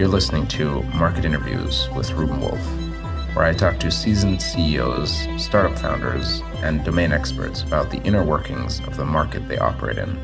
[0.00, 2.66] You're listening to Market Interviews with Ruben Wolf,
[3.36, 8.80] where I talk to seasoned CEOs, startup founders, and domain experts about the inner workings
[8.86, 10.18] of the market they operate in.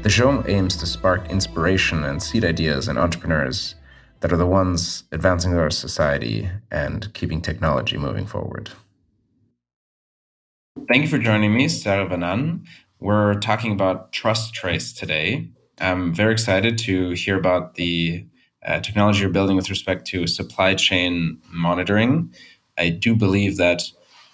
[0.00, 3.74] The show aims to spark inspiration and seed ideas in entrepreneurs
[4.20, 8.70] that are the ones advancing our society and keeping technology moving forward.
[10.88, 12.64] Thank you for joining me, Saravanan.
[12.98, 15.50] We're talking about Trust Trace today.
[15.78, 18.24] I'm very excited to hear about the
[18.66, 22.32] uh, technology you're building with respect to supply chain monitoring.
[22.78, 23.82] I do believe that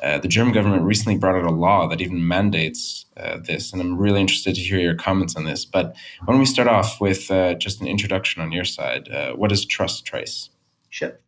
[0.02, 3.82] uh, the German government recently brought out a law that even mandates uh, this, and
[3.82, 5.64] I'm really interested to hear your comments on this.
[5.64, 9.08] But why don't we start off with uh, just an introduction on your side?
[9.08, 10.50] Uh, what is Trust Trace?
[10.90, 11.18] Sure.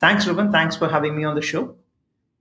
[0.00, 0.50] Thanks, Ruben.
[0.50, 1.76] Thanks for having me on the show.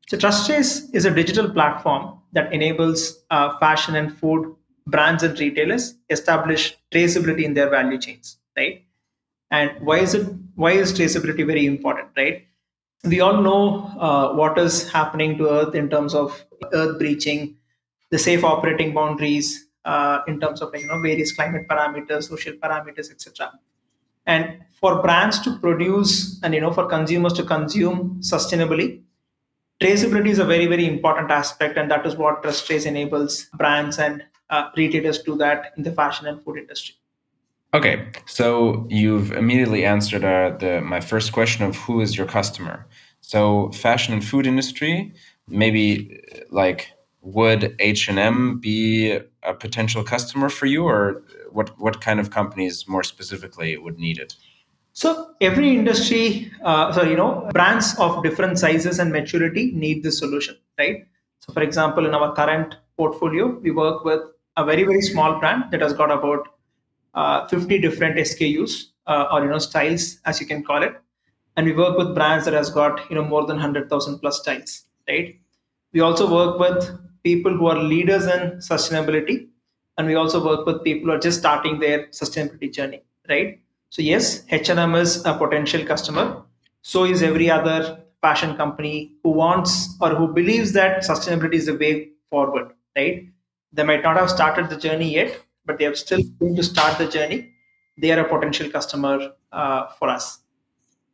[0.08, 4.56] So, Trust Trace is a digital platform that enables uh, fashion and food
[4.88, 8.85] brands and retailers establish traceability in their value chains, right?
[9.56, 10.28] And why is it?
[10.56, 12.46] Why is traceability very important, right?
[13.04, 13.62] We all know
[14.08, 17.56] uh, what is happening to Earth in terms of Earth breaching,
[18.10, 23.12] the safe operating boundaries, uh, in terms of you know various climate parameters, social parameters,
[23.12, 23.52] etc.
[24.26, 29.04] And for brands to produce and you know for consumers to consume sustainably,
[29.82, 34.00] traceability is a very very important aspect and that is what trust trace enables brands
[34.00, 36.96] and uh, retailers do that in the fashion and food industry
[37.76, 42.88] okay so you've immediately answered uh, the my first question of who is your customer
[43.22, 45.14] so fashion and food industry
[45.48, 52.32] maybe like would h&m be a potential customer for you or what what kind of
[52.32, 54.36] companies more specifically would need it
[54.98, 60.20] so every industry, uh, so you know, brands of different sizes and maturity need this
[60.20, 61.06] solution, right?
[61.42, 64.22] So, for example, in our current portfolio, we work with
[64.56, 66.48] a very very small brand that has got about
[67.16, 70.94] uh, 50 different SKUs uh, or you know styles, as you can call it,
[71.58, 74.84] and we work with brands that has got you know more than 100,000 plus styles,
[75.08, 75.40] right?
[75.94, 76.90] We also work with
[77.24, 79.48] people who are leaders in sustainability,
[79.98, 83.60] and we also work with people who are just starting their sustainability journey, right?
[83.90, 86.44] So yes, H&M is a potential customer.
[86.82, 91.78] So is every other fashion company who wants or who believes that sustainability is the
[91.78, 93.30] way forward, right?
[93.72, 96.98] They might not have started the journey yet, but they are still going to start
[96.98, 97.52] the journey.
[97.98, 100.40] They are a potential customer uh, for us.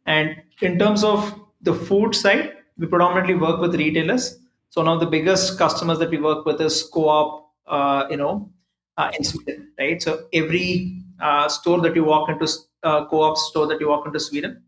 [0.05, 4.39] And in terms of the food side, we predominantly work with retailers.
[4.69, 8.49] So one of the biggest customers that we work with is Co-op, uh, you know,
[8.97, 10.01] uh, in Sweden, right?
[10.01, 12.47] So every uh, store that you walk into
[12.83, 14.63] uh, co-op store that you walk into Sweden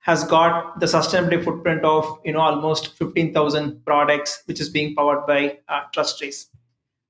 [0.00, 5.26] has got the sustainability footprint of you know almost 15,000 products, which is being powered
[5.26, 6.48] by uh, Trust Trace.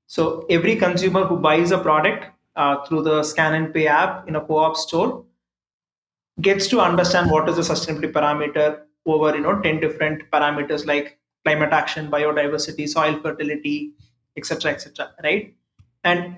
[0.07, 2.25] So every consumer who buys a product
[2.55, 5.25] uh, through the Scan and Pay app in a co-op store
[6.41, 11.19] gets to understand what is the sustainability parameter over you know 10 different parameters like
[11.45, 13.93] climate action, biodiversity, soil fertility,
[14.35, 15.13] etc., etc.
[15.23, 15.55] right?
[16.03, 16.37] And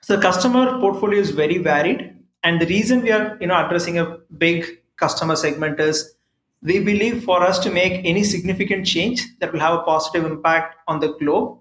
[0.00, 3.98] so the customer portfolio is very varied and the reason we are you know addressing
[3.98, 4.66] a big
[4.96, 6.14] customer segment is
[6.62, 10.76] we believe for us to make any significant change that will have a positive impact
[10.88, 11.58] on the globe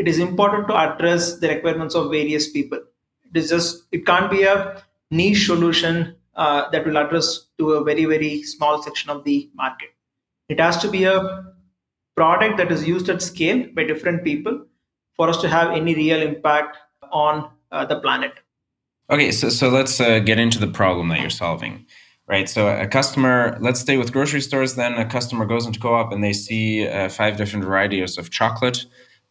[0.00, 2.80] it is important to address the requirements of various people
[3.28, 4.56] it is just it can't be a
[5.10, 9.90] niche solution uh, that will address to a very very small section of the market
[10.48, 11.16] it has to be a
[12.16, 14.60] product that is used at scale by different people
[15.16, 16.76] for us to have any real impact
[17.12, 18.32] on uh, the planet
[19.10, 21.84] Okay, so so let's uh, get into the problem that you're solving,
[22.28, 22.48] right?
[22.48, 24.76] So a customer, let's stay with grocery stores.
[24.76, 28.86] Then a customer goes into co-op and they see uh, five different varieties of chocolate,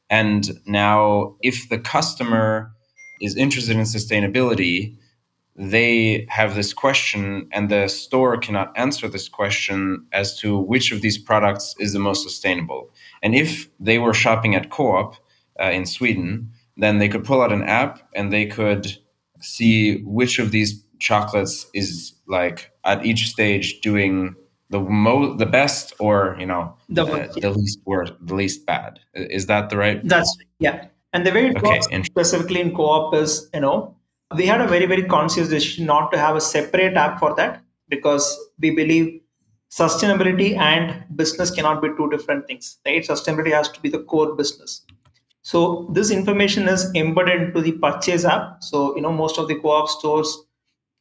[0.09, 2.71] and now if the customer
[3.21, 4.95] is interested in sustainability,
[5.55, 11.01] they have this question, and the store cannot answer this question as to which of
[11.01, 12.89] these products is the most sustainable.
[13.21, 15.15] And if they were shopping at co-op
[15.61, 18.97] uh, in Sweden, then they could pull out an app and they could
[19.41, 24.35] see which of these chocolates is like at each stage doing
[24.69, 27.05] the mo the best or you know the,
[27.41, 28.99] the least worst the least bad.
[29.13, 30.01] Is that the right?
[30.03, 30.87] That's yeah.
[31.13, 33.95] And the way it okay, works specifically in co-op is you know
[34.35, 37.63] we had a very very conscious decision not to have a separate app for that
[37.87, 39.19] because we believe
[39.71, 43.03] sustainability and business cannot be two different things right?
[43.03, 44.85] Sustainability has to be the core business.
[45.41, 48.63] So this information is embedded into the purchase app.
[48.63, 50.37] So you know most of the co-op stores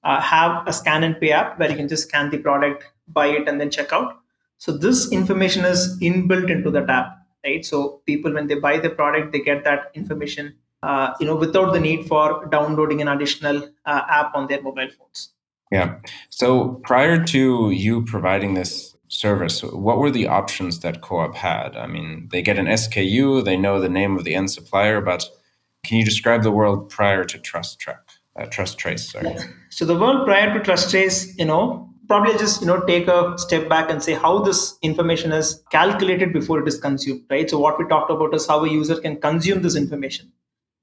[0.04, 3.26] uh, have a scan and pay app where you can just scan the product, buy
[3.28, 4.18] it, and then check out.
[4.58, 7.64] So this information is inbuilt into the app, right?
[7.64, 11.72] So people when they buy the product, they get that information, uh, you know, without
[11.72, 15.30] the need for downloading an additional uh, app on their mobile phones.
[15.70, 15.96] Yeah.
[16.30, 21.76] So prior to you providing this service, what were the options that Co-op had?
[21.76, 25.28] I mean, they get an SKU, they know the name of the end supplier, but
[25.84, 28.00] can you describe the world prior to Trust Track,
[28.36, 29.12] uh, Trust Trace?
[29.12, 29.30] Sorry.
[29.30, 29.44] Yeah.
[29.70, 33.36] So the world prior to Trust Trace, you know, probably just you know take a
[33.38, 37.48] step back and say how this information is calculated before it is consumed, right?
[37.48, 40.32] So what we talked about is how a user can consume this information.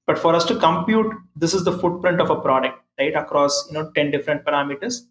[0.08, 3.74] But for us to compute, this is the footprint of a product, right, across you
[3.74, 5.02] know 10 different parameters.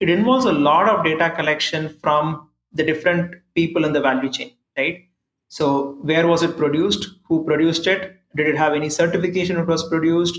[0.00, 4.52] It involves a lot of data collection from the different people in the value chain,
[4.76, 5.04] right?
[5.48, 7.08] So where was it produced?
[7.28, 8.16] Who produced it?
[8.36, 10.38] Did it have any certification it was produced?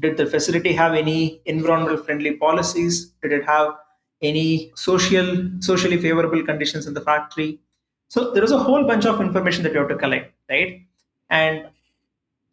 [0.00, 3.12] Did the facility have any environmental friendly policies?
[3.22, 3.74] Did it have
[4.22, 7.60] any social socially favorable conditions in the factory?
[8.08, 10.82] So there is a whole bunch of information that you have to collect, right?
[11.30, 11.66] And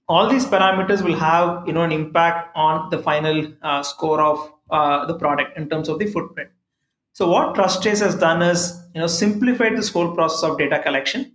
[0.09, 4.51] all these parameters will have you know an impact on the final uh, score of
[4.71, 6.49] uh, the product in terms of the footprint
[7.13, 8.63] so what TrustTrace has done is
[8.93, 11.31] you know simplified this whole process of data collection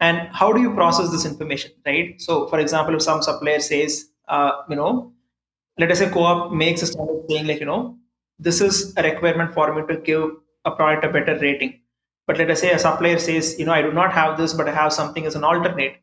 [0.00, 4.08] and how do you process this information right so for example if some supplier says
[4.28, 5.12] uh, you know
[5.78, 7.96] let us say co-op makes a standard saying like you know
[8.38, 10.30] this is a requirement for me to give
[10.64, 11.80] a product a better rating
[12.26, 14.68] but let us say a supplier says you know i do not have this but
[14.68, 15.96] i have something as an alternate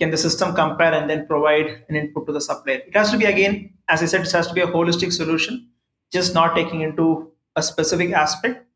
[0.00, 2.80] can the system compare and then provide an input to the supplier?
[2.86, 5.68] It has to be again, as I said, it has to be a holistic solution,
[6.10, 8.66] just not taking into a specific aspect,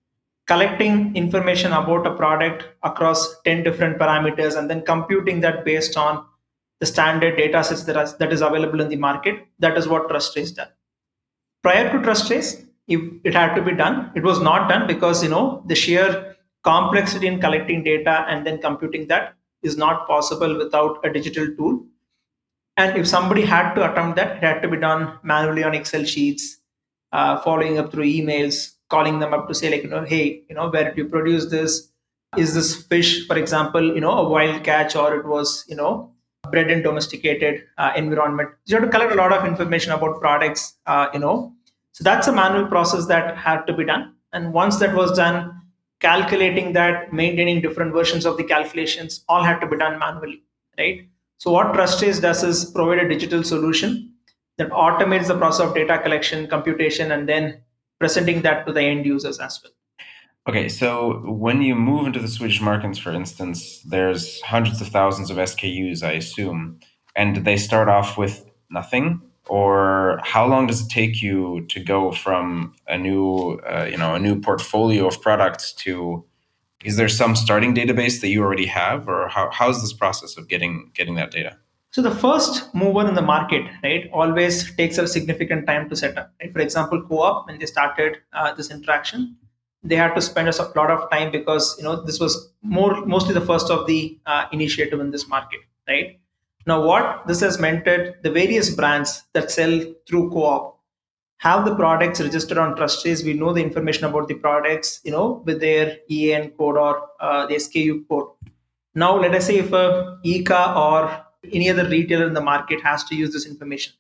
[0.47, 6.27] collecting information about a product across 10 different parameters and then computing that based on
[6.81, 9.47] the standard data sets that, are, that is available in the market.
[9.61, 10.69] That is what TrustTrace does.
[11.63, 15.29] Prior to TrustTrace, if it had to be done, it was not done because you
[15.29, 20.99] know the sheer complexity in collecting data and then computing that is not possible without
[21.05, 21.85] a digital tool.
[22.77, 26.05] And if somebody had to attempt that, it had to be done manually on Excel
[26.05, 26.59] sheets,
[27.13, 30.55] uh, following up through emails, calling them up to say, like, you know, hey, you
[30.55, 31.89] know, where did you produce this?
[32.37, 36.13] Is this fish, for example, you know, a wild catch or it was, you know,
[36.51, 38.51] bred in domesticated uh, environment?
[38.67, 41.54] You have to collect a lot of information about products, uh, you know.
[41.95, 44.15] So that's a manual process that had to be done.
[44.33, 45.63] And once that was done,
[46.01, 50.43] calculating that, maintaining different versions of the calculations, all had to be done manually,
[50.77, 51.09] right?
[51.39, 54.13] So what TrustTrace does is provide a digital solution
[54.59, 57.63] that automates the process of data collection, computation, and then
[58.01, 59.73] presenting that to the end users as well.
[60.49, 65.31] Okay, so when you move into the Swedish markets, for instance, there's hundreds of thousands
[65.31, 66.81] of SKUs, I assume,
[67.15, 72.13] and they start off with nothing or how long does it take you to go
[72.13, 76.25] from a new uh, you know a new portfolio of products to
[76.85, 79.09] is there some starting database that you already have?
[79.09, 81.57] Or how, how's this process of getting getting that data?
[81.91, 86.19] So the first mover in the market right always takes a significant time to set
[86.19, 86.53] up right?
[86.53, 89.37] for example co-op when they started uh, this interaction
[89.85, 93.33] they had to spend a lot of time because you know this was more mostly
[93.33, 96.19] the first of the uh, initiative in this market right
[96.67, 100.81] now, what this has meant that the various brands that sell through co-op
[101.39, 103.23] have the products registered on TrustTrace.
[103.23, 107.47] We know the information about the products, you know, with their EAN code or uh,
[107.47, 108.29] the SKU code.
[108.95, 113.05] Now, let us say if a ICA or any other retailer in the market has
[113.05, 113.93] to use this information.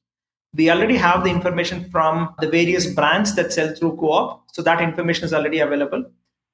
[0.54, 4.80] We already have the information from the various brands that sell through co-op, so that
[4.80, 6.04] information is already available.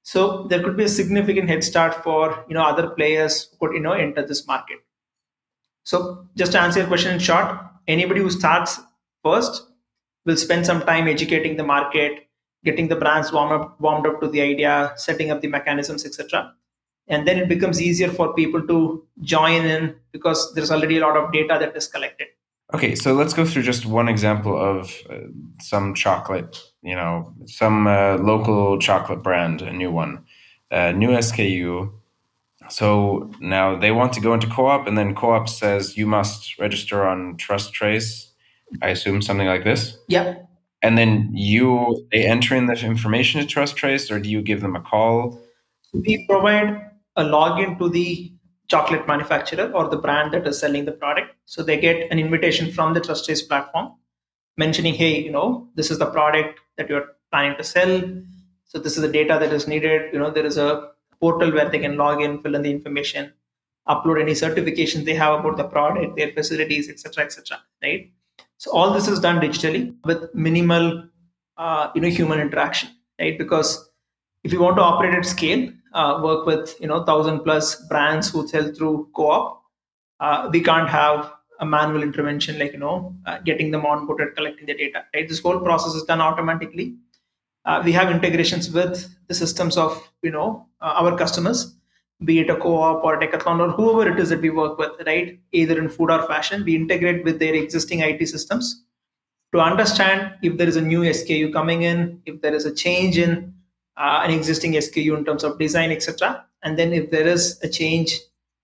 [0.03, 3.75] So there could be a significant head start for you know other players who could
[3.77, 4.79] you know enter this market.
[5.85, 7.59] So just to answer your question in short,
[7.89, 8.81] anybody who starts
[9.25, 9.67] first
[10.25, 12.29] will spend some time educating the market,
[12.65, 16.53] getting the brands warmed up, warmed up to the idea, setting up the mechanisms, etc.
[17.09, 21.17] And then it becomes easier for people to join in because there's already a lot
[21.17, 22.29] of data that is collected.
[22.73, 25.17] Okay, so let's go through just one example of uh,
[25.61, 30.25] some chocolate, you know, some uh, local chocolate brand, a new one,
[30.71, 31.93] uh, new SKU,
[32.71, 37.07] so now they want to go into co-op, and then co-op says you must register
[37.07, 38.27] on TrustTrace.
[38.83, 39.99] I assume something like this.
[40.09, 40.49] Yep.
[40.83, 44.77] And then you they enter in the information to TrustTrace, or do you give them
[44.77, 45.41] a call?
[45.93, 48.33] We provide a login to the
[48.69, 51.35] chocolate manufacturer or the brand that is selling the product.
[51.45, 53.93] So they get an invitation from the TrustTrace platform
[54.57, 58.01] mentioning, hey, you know, this is the product that you're planning to sell.
[58.65, 60.13] So this is the data that is needed.
[60.13, 63.33] You know, there is a portal where they can log in, fill in the information,
[63.89, 67.61] upload any certifications they have about the product, their facilities, etc., etc.
[67.83, 68.13] Right.
[68.59, 71.05] So all this is done digitally with minimal,
[71.57, 72.91] uh, you know, human interaction.
[73.19, 73.39] Right.
[73.39, 73.91] Because
[74.45, 78.31] if you want to operate at scale, uh, work with you know thousand plus brands
[78.31, 79.63] who sell through co-op,
[80.21, 84.67] uh, we can't have a manual intervention like you know uh, getting them onboarded, collecting
[84.67, 85.05] the data.
[85.15, 85.29] Right.
[85.29, 86.97] This whole process is done automatically
[87.65, 91.77] uh, we have integrations with the systems of you know uh, our customers
[92.25, 94.93] be it a co-op or a decathlon or whoever it is that we work with
[95.07, 95.41] right?
[95.53, 98.85] Either in food or fashion we integrate with their existing it systems
[99.53, 103.19] to understand if there is a new sku coming in if there is a change
[103.19, 103.53] in
[103.97, 107.69] uh, an existing sku in terms of design etc and then if there is a
[107.69, 108.19] change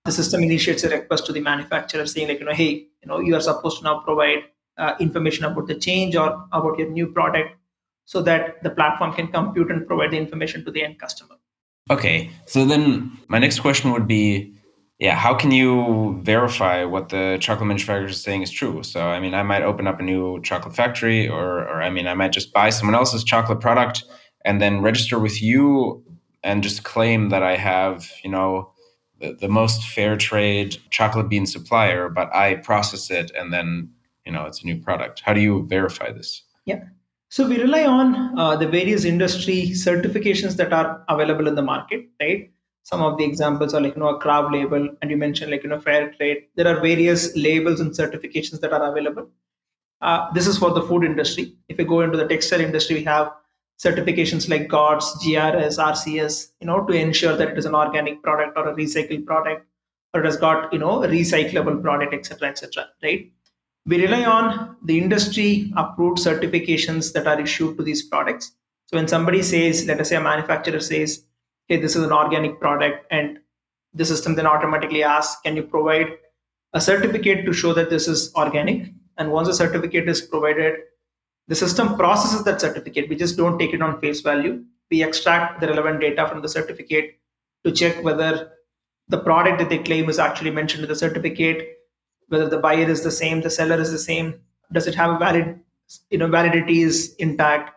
[0.05, 3.19] the system initiates a request to the manufacturer saying like you know hey you know
[3.19, 4.45] you are supposed to now provide
[4.79, 7.56] uh, information about the change or about your new product
[8.07, 11.35] so that the platform can compute and provide the information to the end customer.
[11.91, 14.57] Okay, so then my next question would be
[14.99, 18.83] yeah, how can you verify what the chocolate manufacturer is saying is true?
[18.83, 22.07] So, I mean, I might open up a new chocolate factory, or, or I mean,
[22.07, 24.05] I might just buy someone else's chocolate product
[24.45, 26.03] and then register with you
[26.43, 28.73] and just claim that I have, you know,
[29.21, 33.91] the, the most fair trade chocolate bean supplier, but I process it and then,
[34.25, 35.21] you know, it's a new product.
[35.21, 36.43] How do you verify this?
[36.65, 36.85] Yeah.
[37.29, 42.07] So we rely on uh, the various industry certifications that are available in the market,
[42.21, 42.51] right?
[42.85, 45.65] Some of the examples are like you know a KRAV label, and you mentioned like
[45.65, 46.45] you know fair trade.
[46.55, 49.29] There are various labels and certifications that are available.
[50.01, 51.57] Uh, this is for the food industry.
[51.69, 53.33] If you go into the textile industry, we have
[53.83, 58.57] certifications like GOTS, GRS, RCS, you know, to ensure that it is an organic product
[58.57, 59.67] or a recycled product,
[60.15, 62.87] or it has got you know a recyclable product, etc., etc.
[63.03, 63.33] right?
[63.87, 68.53] We rely on the industry approved certifications that are issued to these products.
[68.87, 71.25] So when somebody says, let us say a manufacturer says,
[71.69, 73.39] hey, this is an organic product, and
[73.95, 76.19] the system then automatically asks, can you provide
[76.73, 78.93] a certificate to show that this is organic?
[79.19, 80.75] And once a certificate is provided,
[81.49, 83.09] the system processes that certificate.
[83.09, 84.65] We just don't take it on face value.
[84.91, 87.19] We extract the relevant data from the certificate
[87.65, 88.53] to check whether
[89.09, 91.76] the product that they claim is actually mentioned in the certificate
[92.29, 94.35] whether the buyer is the same, the seller is the same.
[94.73, 95.61] Does it have a valid,
[96.11, 97.71] you know, validity is intact?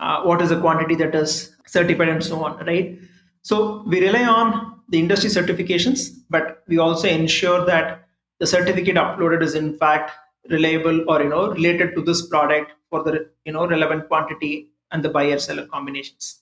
[0.00, 2.98] Uh, what is the quantity that is certified and so on, right?
[3.42, 8.06] So we rely on the industry certifications, but we also ensure that
[8.38, 10.10] the certificate uploaded is in fact
[10.50, 15.04] reliable or you know related to this product for the you know relevant quantity and
[15.04, 16.40] the buyer seller combinations.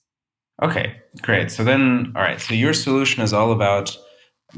[0.61, 1.49] Okay, great.
[1.49, 2.39] So then, all right.
[2.39, 3.97] So your solution is all about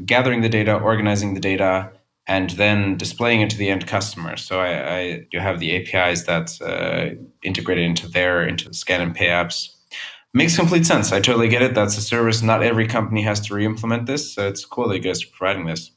[0.04, 1.92] gathering the data, organizing the data,
[2.26, 4.36] and then displaying it to the end customer.
[4.36, 9.00] So I, I you have the APIs that uh, integrated into there, into the scan
[9.00, 9.70] and pay apps.
[10.32, 11.12] Makes complete sense.
[11.12, 11.74] I totally get it.
[11.74, 12.42] That's a service.
[12.42, 14.34] Not every company has to re-implement this.
[14.34, 15.92] So it's cool that you guys are providing this.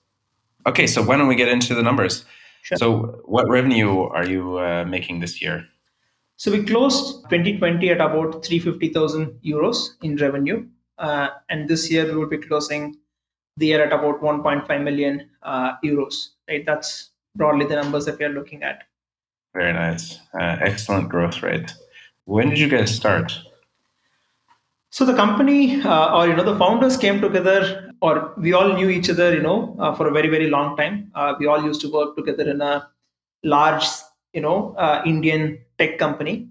[0.67, 2.23] Okay, so why don't we get into the numbers?
[2.61, 2.77] Sure.
[2.77, 5.65] So what revenue are you uh, making this year?
[6.35, 10.67] So we closed 2020 at about 350,000 euros in revenue.
[10.99, 12.95] Uh, and this year we will be closing
[13.57, 16.29] the year at about 1.5 million uh, euros.
[16.47, 18.83] Right, that's broadly the numbers that we are looking at.
[19.53, 21.73] Very nice, uh, excellent growth rate.
[22.25, 23.33] When did you guys start?
[24.89, 28.89] So the company, uh, or you know, the founders came together, or we all knew
[28.89, 31.11] each other, you know, uh, for a very very long time.
[31.13, 32.87] Uh, we all used to work together in a
[33.43, 33.85] large,
[34.33, 36.49] you know, uh, Indian tech company,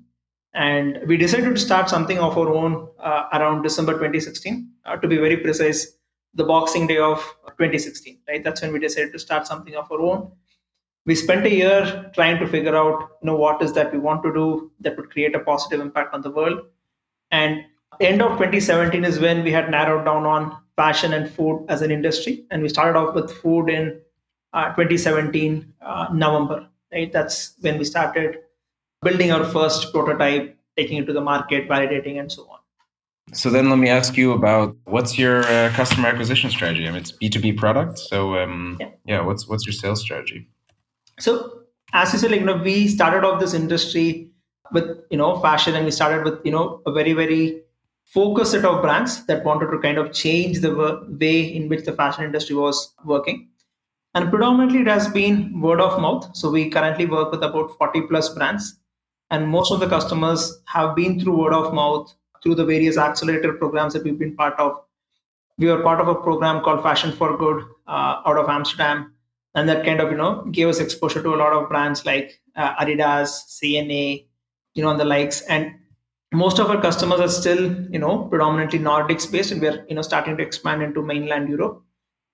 [0.54, 2.88] and we decided to start something of our own
[3.32, 4.70] around December 2016.
[5.02, 5.96] to be very precise,
[6.36, 7.18] the Boxing Day of
[7.58, 8.44] 2016, right?
[8.44, 10.30] That's when we decided to start something of our own.
[11.06, 14.22] We spent a year trying to figure out, you know, what is that we want
[14.24, 16.60] to do that would create a positive impact on the world.
[17.30, 17.64] And
[18.00, 21.90] end of 2017 is when we had narrowed down on fashion and food as an
[21.90, 24.00] industry, and we started off with food in
[24.52, 26.68] uh, 2017 uh, November.
[26.92, 28.38] Right, that's when we started
[29.02, 32.55] building our first prototype, taking it to the market, validating, and so on.
[33.32, 36.86] So then let me ask you about what's your uh, customer acquisition strategy?
[36.86, 37.98] I mean, it's B2B product.
[37.98, 38.90] So um, yeah.
[39.04, 40.48] yeah, what's what's your sales strategy?
[41.18, 44.30] So as you said, like, you know, we started off this industry
[44.72, 47.62] with, you know, fashion and we started with, you know, a very, very
[48.04, 50.74] focused set of brands that wanted to kind of change the
[51.08, 53.48] way in which the fashion industry was working.
[54.14, 56.34] And predominantly it has been word of mouth.
[56.34, 58.78] So we currently work with about 40 plus brands.
[59.30, 62.14] And most of the customers have been through word of mouth
[62.46, 64.80] through the various accelerator programs that we've been part of.
[65.58, 69.14] We were part of a program called Fashion for Good uh, out of Amsterdam,
[69.56, 72.40] and that kind of you know gave us exposure to a lot of brands like
[72.54, 74.26] uh, Adidas, C&A,
[74.74, 75.40] you know, and the likes.
[75.42, 75.74] And
[76.32, 80.02] most of our customers are still you know predominantly Nordics based, and we're you know
[80.02, 81.82] starting to expand into mainland Europe.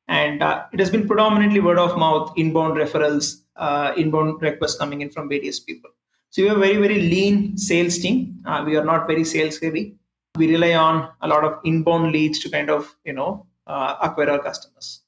[0.09, 5.01] And uh, it has been predominantly word of mouth, inbound referrals, uh, inbound requests coming
[5.01, 5.91] in from various people.
[6.31, 8.43] So we have a very, very lean sales team.
[8.45, 9.97] Uh, we are not very sales heavy.
[10.37, 14.31] We rely on a lot of inbound leads to kind of, you know, uh, acquire
[14.31, 15.03] our customers.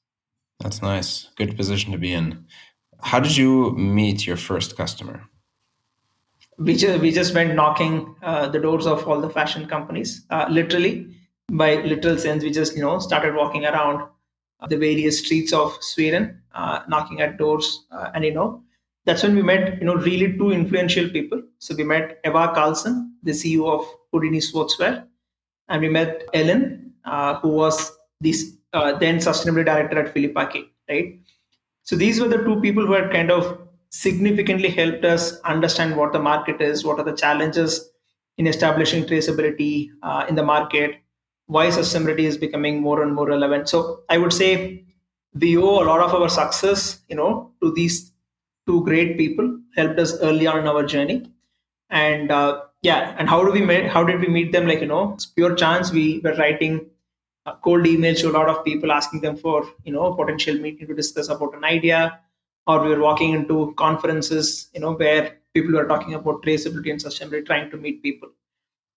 [0.59, 1.29] That's nice.
[1.35, 2.45] Good position to be in.
[3.01, 5.29] How did you meet your first customer?
[6.57, 10.45] we just we just went knocking uh, the doors of all the fashion companies uh,
[10.49, 11.07] literally
[11.51, 14.07] by literal sense we just you know started walking around
[14.69, 18.63] the various streets of sweden uh, knocking at doors uh, and you know
[19.05, 23.11] that's when we met you know really two influential people so we met eva Karlsson
[23.23, 25.05] the ceo of houdini sportswear
[25.69, 27.91] and we met Elin uh, who was
[28.21, 31.19] this uh, then sustainability director at Filippa K, right
[31.85, 33.59] so these were the two people who had kind of
[33.91, 37.91] significantly helped us understand what the market is, what are the challenges
[38.39, 40.95] in establishing traceability uh, in the market,
[41.45, 43.69] why sustainability is becoming more and more relevant.
[43.69, 44.83] So I would say
[45.33, 48.11] we owe a lot of our success, you know, to these
[48.65, 51.31] two great people helped us early on in our journey.
[51.91, 53.87] And uh, yeah, and how do we meet?
[53.87, 54.67] How did we meet them?
[54.67, 55.91] Like you know, it's pure chance.
[55.91, 56.85] We were writing
[57.63, 60.95] cold emails to a lot of people asking them for you know potential meeting to
[61.01, 62.19] discuss about an idea
[62.67, 67.03] or we were walking into conferences, you know, where people were talking about traceability and
[67.03, 68.29] sustainability, trying to meet people.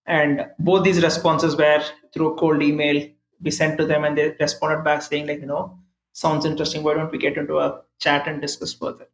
[0.06, 3.08] And both these responses were through a cold email
[3.40, 5.78] we sent to them, and they responded back saying, like, you know,
[6.12, 6.82] sounds interesting.
[6.82, 9.06] Why don't we get into a chat and discuss further?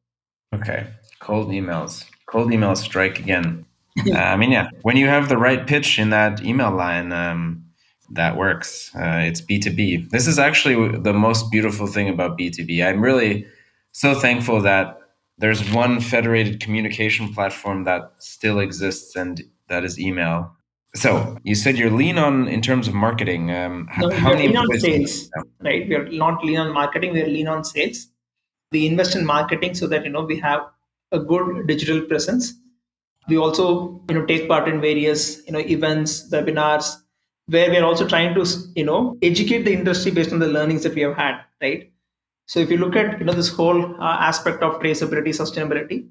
[0.55, 0.87] Okay,
[1.21, 2.05] cold emails.
[2.27, 3.67] Cold emails strike again.
[3.99, 7.65] Uh, I mean, yeah, when you have the right pitch in that email line, um,
[8.11, 8.95] that works.
[8.95, 10.11] Uh, it's B2B.
[10.11, 12.85] This is actually the most beautiful thing about B2B.
[12.85, 13.47] I'm really
[13.93, 14.99] so thankful that
[15.39, 20.55] there's one federated communication platform that still exists, and that is email.
[20.95, 23.51] So you said you're lean on in terms of marketing.
[23.51, 25.29] Um, no, how many lean on sales,
[25.61, 25.89] right?
[25.89, 27.13] We are not lean on marketing.
[27.13, 28.07] We are lean on sales.
[28.71, 30.61] We invest in marketing so that you know we have
[31.11, 32.55] a good digital presence.
[33.29, 36.97] We also you know take part in various you know events, webinars,
[37.47, 40.83] where we are also trying to you know educate the industry based on the learnings
[40.83, 41.91] that we have had, right?
[42.47, 46.09] So if you look at you know this whole uh, aspect of traceability, sustainability,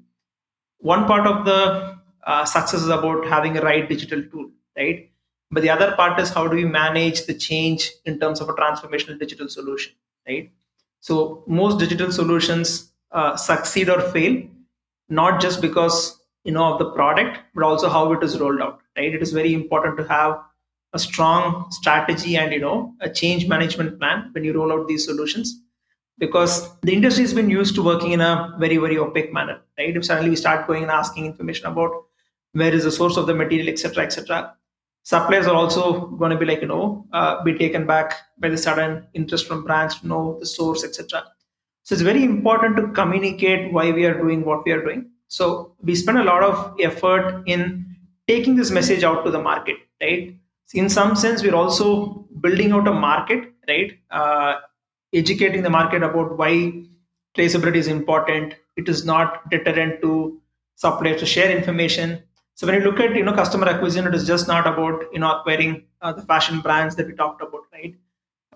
[0.78, 5.10] one part of the uh, success is about having a right digital tool, right?
[5.50, 8.54] But the other part is how do we manage the change in terms of a
[8.54, 9.92] transformational digital solution,
[10.26, 10.50] right?
[11.00, 14.42] So most digital solutions uh, succeed or fail,
[15.08, 18.80] not just because you know of the product, but also how it is rolled out,
[18.96, 19.14] right?
[19.14, 20.38] It is very important to have
[20.94, 25.04] a strong strategy and you know a change management plan when you roll out these
[25.04, 25.60] solutions
[26.18, 29.96] because the industry has been used to working in a very very opaque manner right?
[29.96, 31.90] If suddenly we start going and asking information about
[32.52, 34.54] where is the source of the material etc etc
[35.02, 38.56] suppliers are also going to be like you know uh, be taken back by the
[38.56, 41.24] sudden interest from brands to know the source etc
[41.82, 45.46] so it's very important to communicate why we are doing what we are doing so
[45.82, 46.56] we spend a lot of
[46.88, 47.62] effort in
[48.32, 50.34] taking this message out to the market right
[50.82, 51.88] in some sense we're also
[52.44, 54.54] building out a market right uh,
[55.12, 56.52] educating the market about why
[57.36, 58.54] traceability is important.
[58.76, 60.40] It is not deterrent to
[60.76, 62.22] suppliers to share information.
[62.54, 65.18] So when you look at you know customer acquisition, it is just not about you
[65.18, 67.94] know acquiring uh, the fashion brands that we talked about, right?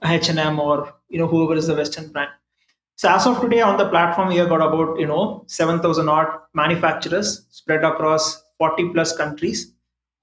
[0.05, 2.31] H&M or you know whoever is the Western brand.
[2.99, 6.41] So as of today on the platform, we have got about you know 7,000 odd
[6.53, 9.73] manufacturers spread across 40 plus countries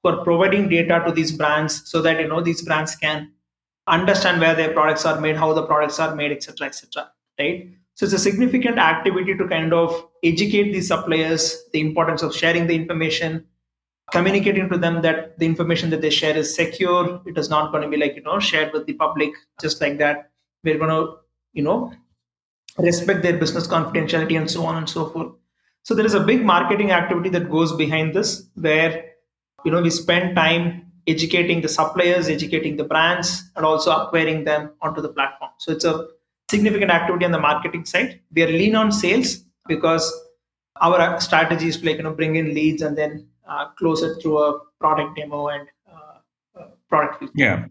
[0.04, 3.32] who are providing data to these brands so that you know these brands can
[3.88, 7.10] understand where their products are made, how the products are made, etc., etc.
[7.40, 7.70] Right.
[7.94, 12.68] So it's a significant activity to kind of educate these suppliers the importance of sharing
[12.68, 13.46] the information,
[14.12, 17.22] communicating to them that the information that they share is secure.
[17.26, 19.98] It is not going to be like you know shared with the public just like
[20.00, 20.32] that.
[20.66, 21.20] We're going to
[21.54, 21.94] you know
[22.78, 25.34] respect their business confidentiality and so on and so forth.
[25.84, 29.06] So there is a big marketing activity that goes behind this, where
[29.64, 34.72] you know we spend time educating the suppliers, educating the brands, and also acquiring them
[34.82, 35.52] onto the platform.
[35.60, 36.08] So it's a
[36.50, 38.20] significant activity on the marketing side.
[38.34, 40.12] We are lean on sales because
[40.82, 44.22] our strategy is to like you know bring in leads and then uh, close it
[44.22, 47.32] through a product demo and uh, uh, product feature.
[47.36, 47.66] Yeah.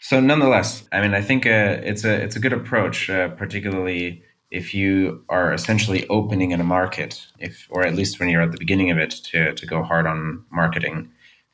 [0.00, 4.22] So nonetheless, I mean, I think uh, it's a it's a good approach, uh, particularly
[4.50, 8.52] if you are essentially opening in a market, if or at least when you're at
[8.52, 11.10] the beginning of it, to to go hard on marketing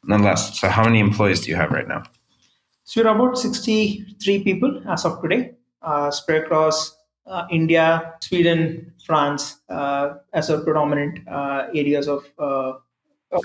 [0.06, 2.02] nonetheless, so how many employees do you have right now?
[2.84, 5.52] So we're about 63 people as of today,
[5.82, 12.24] uh, spread across uh, India, Sweden, France uh, as our predominant uh, areas of.
[12.38, 12.74] Uh,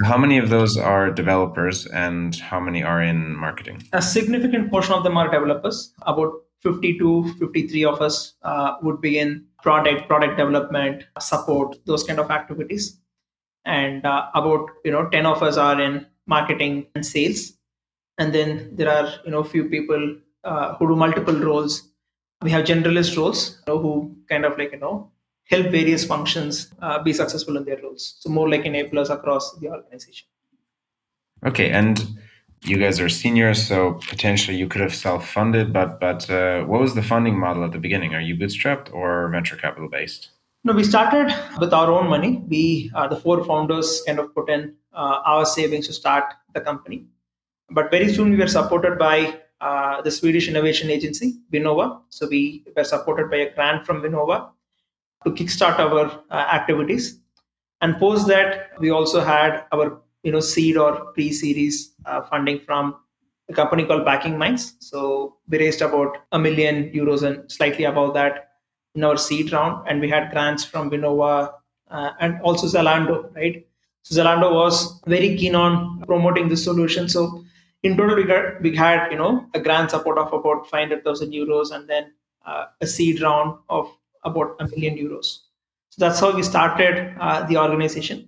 [0.04, 3.82] how many of those are developers and how many are in marketing?
[3.94, 5.94] A significant portion of them are developers.
[6.04, 12.20] About 52, 53 of us uh, would be in product, product development, support, those kind
[12.20, 13.00] of activities.
[13.66, 17.54] And about you know 10 of us are in marketing and sales
[18.20, 21.90] and then there are you know few people uh, who do multiple roles
[22.42, 25.12] we have generalist roles you know, who kind of like you know
[25.46, 28.18] help various functions uh, be successful in their roles.
[28.20, 30.28] So more like enablers across the organization.
[31.44, 32.00] Okay, and
[32.62, 35.72] you guys are seniors, so potentially you could have self-funded.
[35.72, 38.14] But but uh, what was the funding model at the beginning?
[38.14, 40.30] Are you bootstrapped or venture capital based?
[40.64, 42.44] No, we started with our own money.
[42.48, 46.60] We, uh, the four founders, kind of put in uh, our savings to start the
[46.60, 47.06] company.
[47.70, 52.02] But very soon we were supported by uh, the Swedish innovation agency, Vinnova.
[52.10, 54.50] So we were supported by a grant from Vinnova
[55.24, 57.20] to kickstart our uh, activities.
[57.82, 62.96] And post that, we also had our you know seed or pre-series uh, funding from
[63.50, 64.76] a company called Backing Minds.
[64.80, 68.52] So we raised about a million euros and slightly above that
[68.96, 71.54] in our seed round, and we had grants from Vinnova
[71.90, 73.66] uh, and also Zalando, right?
[74.04, 77.10] So Zalando was very keen on promoting this solution.
[77.10, 77.44] So
[77.84, 81.72] in total, we got we had you know a grant support of about 500,000 euros,
[81.72, 82.12] and then
[82.46, 83.90] uh, a seed round of
[84.24, 85.40] about a million euros.
[85.90, 88.28] So that's how we started uh, the organization.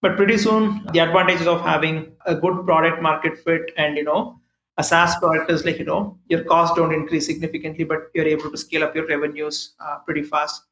[0.00, 4.40] But pretty soon, the advantages of having a good product market fit and you know
[4.76, 8.50] a SaaS product is like you know your costs don't increase significantly, but you're able
[8.50, 10.62] to scale up your revenues uh, pretty fast.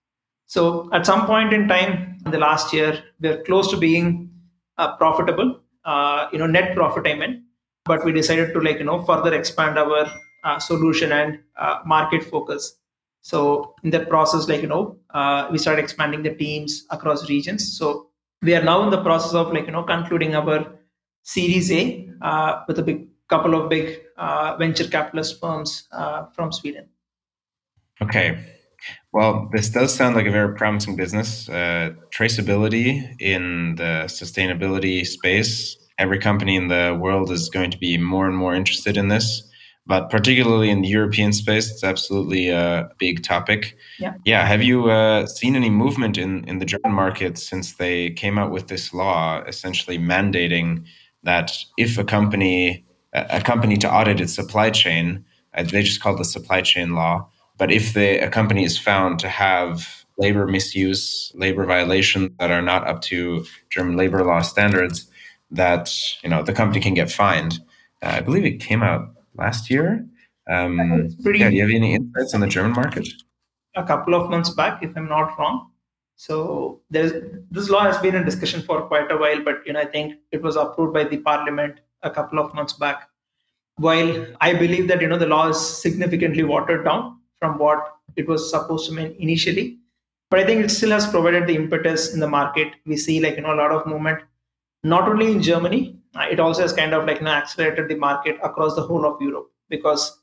[0.47, 4.31] So at some point in time in the last year, we're close to being
[4.79, 7.07] uh, profitable, uh, you know, net profit.
[7.07, 7.47] I mean,
[7.85, 10.09] but we decided to like you know further expand our
[10.45, 12.77] uh, solution and uh, market focus.
[13.23, 17.77] So in that process, like you know, uh, we started expanding the teams across regions.
[17.77, 18.11] So
[18.47, 20.59] we are now in the process of like you know concluding our
[21.23, 26.53] Series A uh, with a big couple of big uh, venture capitalist firms uh, from
[26.53, 26.89] Sweden.
[28.01, 28.39] Okay.
[29.13, 31.49] Well, this does sound like a very promising business.
[31.49, 35.77] Uh, traceability in the sustainability space.
[35.99, 39.43] Every company in the world is going to be more and more interested in this
[39.87, 43.77] but particularly in the European space, it's absolutely a big topic.
[43.99, 44.15] Yeah.
[44.25, 44.45] Yeah.
[44.45, 48.51] Have you uh, seen any movement in, in the German market since they came out
[48.51, 50.85] with this law, essentially mandating
[51.23, 56.15] that if a company a company to audit its supply chain, uh, they just call
[56.15, 57.27] it the supply chain law.
[57.57, 62.61] But if the, a company is found to have labor misuse, labor violations that are
[62.61, 65.11] not up to German labor law standards,
[65.51, 67.61] that you know the company can get fined.
[68.03, 70.07] Uh, I believe it came out last year.
[70.49, 73.09] Um, pretty, yeah, do you have any insights on the German market?
[73.75, 75.71] A couple of months back, if I'm not wrong.
[76.17, 77.13] So there's
[77.51, 80.15] this law has been in discussion for quite a while, but you know I think
[80.33, 83.09] it was approved by the parliament a couple of months back.
[83.77, 88.27] While I believe that you know the law is significantly watered down from what it
[88.27, 89.79] was supposed to mean initially,
[90.31, 92.73] but I think it still has provided the impetus in the market.
[92.87, 94.21] We see like you know a lot of movement,
[94.85, 98.39] not only in Germany it also has kind of like you know, accelerated the market
[98.43, 100.21] across the whole of Europe because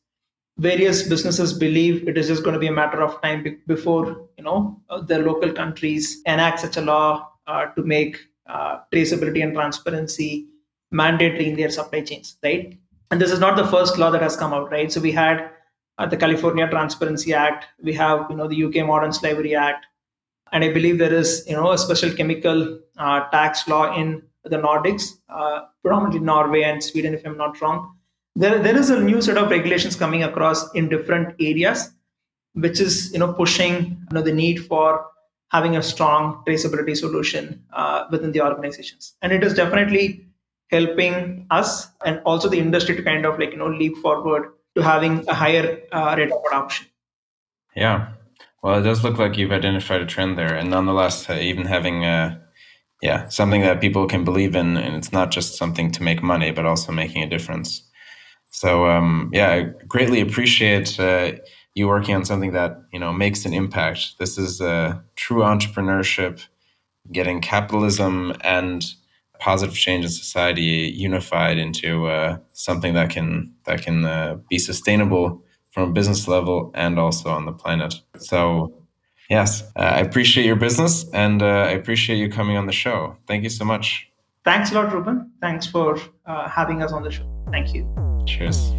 [0.58, 4.27] various businesses believe it is just going to be a matter of time be- before
[4.38, 9.43] you know uh, the local countries enact such a law uh, to make uh, traceability
[9.43, 10.47] and transparency
[10.91, 12.77] mandatory in their supply chains, right?
[13.12, 14.91] And this is not the first law that has come out, right?
[14.91, 15.49] So we had
[15.97, 19.86] uh, the California Transparency Act, we have you know the UK Modern Slavery Act,
[20.51, 24.58] and I believe there is you know a special chemical uh, tax law in the
[24.58, 27.95] Nordics, uh, predominantly Norway and Sweden, if I'm not wrong.
[28.36, 31.91] There, there is a new set of regulations coming across in different areas,
[32.53, 33.73] which is you know pushing
[34.10, 35.06] you know the need for
[35.51, 40.25] having a strong traceability solution uh, within the organizations, and it is definitely
[40.71, 44.82] helping us and also the industry to kind of like you know leap forward to
[44.82, 46.88] having a higher uh, rate of adoption.
[47.75, 48.13] Yeah,
[48.63, 52.03] well, it does look like you've identified a trend there, and nonetheless, uh, even having
[52.03, 52.42] a
[53.04, 56.52] yeah, something that people can believe in, and it's not just something to make money,
[56.52, 57.84] but also making a difference.
[58.50, 61.34] So um, yeah, I greatly appreciate uh,
[61.76, 64.20] you working on something that you know makes an impact.
[64.20, 66.48] This is a true entrepreneurship,
[67.12, 68.86] getting capitalism and
[69.38, 75.44] positive change in society unified into uh, something that can that can uh, be sustainable
[75.72, 77.96] from a business level and also on the planet.
[78.18, 78.83] So
[79.30, 83.18] Yes, uh, I appreciate your business and uh, I appreciate you coming on the show.
[83.28, 84.10] Thank you so much.
[84.44, 85.32] Thanks a lot, Ruben.
[85.42, 87.26] Thanks for uh, having us on the show.
[87.50, 87.88] Thank you.
[88.26, 88.74] Cheers.